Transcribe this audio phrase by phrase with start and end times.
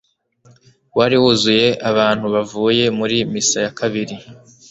[0.97, 4.15] wari wuzuye abantu bavuye muri misa ya kabiri.